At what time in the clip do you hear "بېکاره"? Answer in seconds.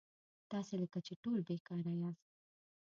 1.47-1.93